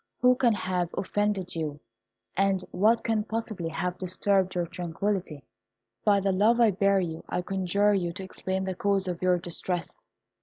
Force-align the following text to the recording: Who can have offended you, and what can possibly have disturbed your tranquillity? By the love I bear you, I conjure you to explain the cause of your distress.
Who 0.19 0.33
can 0.33 0.53
have 0.55 0.89
offended 0.97 1.53
you, 1.55 1.79
and 2.35 2.63
what 2.71 3.03
can 3.03 3.23
possibly 3.23 3.69
have 3.69 3.99
disturbed 3.99 4.55
your 4.55 4.65
tranquillity? 4.65 5.43
By 6.03 6.19
the 6.21 6.31
love 6.31 6.59
I 6.59 6.71
bear 6.71 6.99
you, 6.99 7.23
I 7.29 7.43
conjure 7.43 7.93
you 7.93 8.11
to 8.13 8.23
explain 8.23 8.63
the 8.63 8.73
cause 8.73 9.07
of 9.07 9.21
your 9.21 9.37
distress. 9.37 10.01